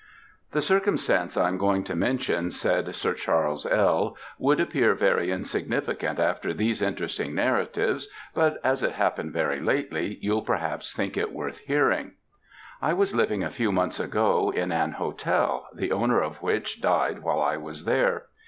[0.53, 6.17] "The circumstance I am going to mention," said Sir Charles L., "will appear very insignificant
[6.17, 11.59] after these interesting narratives, but as it happened very lately, you'll perhaps think it worth
[11.59, 12.13] hearing.
[12.81, 17.19] "I was living a few months ago in an hotel, the owner of which died
[17.21, 18.23] while I was there.